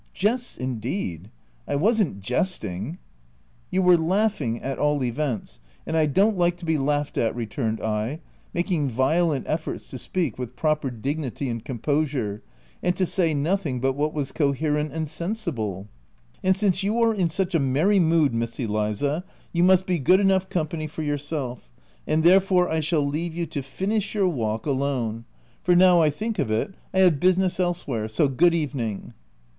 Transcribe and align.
"Jests 0.15 0.57
indeed! 0.57 1.29
I 1.67 1.75
wasn't 1.75 2.21
jesting 2.21 2.93
/" 2.93 2.93
u 2.93 2.97
You 3.69 3.81
were 3.83 3.97
laughing, 3.97 4.59
at 4.63 4.79
all 4.79 5.03
events; 5.03 5.59
and 5.85 5.95
I 5.95 6.07
don't 6.07 6.35
like 6.35 6.57
to 6.57 6.65
be 6.65 6.79
laughed 6.79 7.19
at," 7.19 7.35
returned 7.35 7.79
I, 7.81 8.19
making 8.51 8.89
violent 8.89 9.45
efforts 9.47 9.85
to 9.91 9.99
speak 9.99 10.39
with 10.39 10.55
proper 10.55 10.89
dignity 10.89 11.49
and 11.49 11.63
composure, 11.63 12.41
and 12.81 12.95
to 12.95 13.05
say 13.05 13.35
nothing 13.35 13.79
but 13.79 13.93
what 13.93 14.11
was 14.11 14.31
coherent 14.31 14.91
and 14.91 15.07
sensible." 15.07 15.85
And 16.43 16.55
since 16.55 16.81
you 16.81 16.99
are 17.03 17.13
in 17.13 17.29
such 17.29 17.53
a 17.53 17.59
merry 17.59 17.99
mood, 17.99 18.33
Miss 18.33 18.59
Eliza, 18.59 19.23
you 19.53 19.61
must 19.63 19.85
be 19.85 19.99
good 19.99 20.19
enough 20.19 20.49
company 20.49 20.87
for 20.87 21.03
yourself; 21.03 21.69
and 22.07 22.23
therefore 22.23 22.67
I 22.69 22.79
shall 22.79 23.05
leave 23.05 23.35
you 23.35 23.45
to 23.45 23.61
finish 23.61 24.15
your 24.15 24.27
walk 24.27 24.63
280 24.63 24.65
THE 24.65 24.85
TENANT 24.85 25.05
alone— 25.19 25.25
for, 25.63 25.75
now 25.75 26.01
I 26.01 26.09
think 26.09 26.39
of 26.39 26.49
it, 26.49 26.73
I 26.91 27.01
have 27.01 27.19
business 27.19 27.59
elsewhere; 27.59 28.09
so 28.09 28.27
good 28.27 28.55
evening." 28.55 29.13